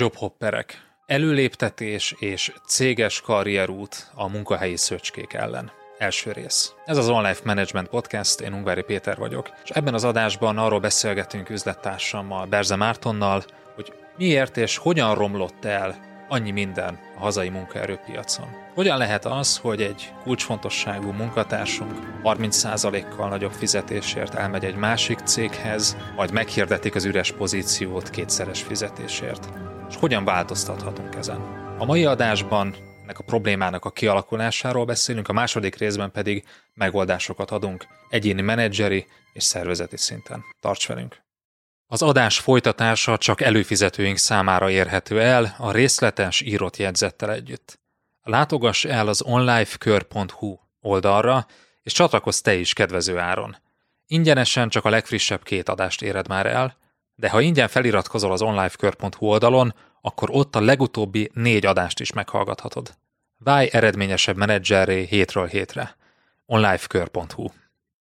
[0.00, 0.82] Jobhopperek.
[1.06, 5.70] Előléptetés és céges karrierút a munkahelyi szöcskék ellen.
[5.98, 6.74] Első rész.
[6.84, 11.50] Ez az Online Management Podcast, én Ungvári Péter vagyok, és ebben az adásban arról beszélgetünk
[11.50, 13.44] üzlettársammal, Berze Mártonnal,
[13.74, 18.46] hogy miért és hogyan romlott el annyi minden a hazai munkaerőpiacon.
[18.74, 26.32] Hogyan lehet az, hogy egy kulcsfontosságú munkatársunk 30%-kal nagyobb fizetésért elmegy egy másik céghez, majd
[26.32, 29.69] meghirdetik az üres pozíciót kétszeres fizetésért?
[29.90, 31.40] És hogyan változtathatunk ezen?
[31.78, 36.44] A mai adásban ennek a problémának a kialakulásáról beszélünk, a második részben pedig
[36.74, 40.44] megoldásokat adunk egyéni menedzseri és szervezeti szinten.
[40.60, 41.22] Tarts velünk!
[41.86, 47.80] Az adás folytatása csak előfizetőink számára érhető el a részletes írott jegyzettel együtt.
[48.22, 51.46] Látogass el az onlifekör.hu oldalra,
[51.82, 53.56] és csatlakozz te is kedvező áron.
[54.06, 56.76] Ingyenesen csak a legfrissebb két adást éred már el,
[57.20, 62.94] de ha ingyen feliratkozol az onlifekör.hu oldalon, akkor ott a legutóbbi négy adást is meghallgathatod.
[63.38, 65.96] Válj eredményesebb menedzserré hétről hétre.
[66.46, 67.48] onlifekör.hu